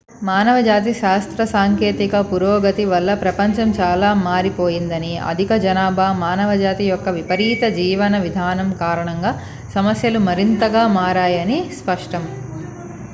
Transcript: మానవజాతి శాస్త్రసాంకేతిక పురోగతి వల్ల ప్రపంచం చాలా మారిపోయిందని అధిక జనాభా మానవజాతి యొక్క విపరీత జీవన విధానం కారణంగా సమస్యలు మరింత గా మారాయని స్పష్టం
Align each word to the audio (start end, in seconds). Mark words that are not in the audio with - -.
మానవజాతి 0.27 0.91
శాస్త్రసాంకేతిక 0.99 2.13
పురోగతి 2.29 2.85
వల్ల 2.91 3.13
ప్రపంచం 3.21 3.69
చాలా 3.77 4.09
మారిపోయిందని 4.23 5.11
అధిక 5.27 5.57
జనాభా 5.65 6.07
మానవజాతి 6.21 6.87
యొక్క 6.87 7.09
విపరీత 7.17 7.63
జీవన 7.77 8.17
విధానం 8.25 8.71
కారణంగా 8.81 9.33
సమస్యలు 9.75 10.21
మరింత 10.27 10.63
గా 10.71 10.85
మారాయని 10.97 11.59
స్పష్టం 11.79 12.25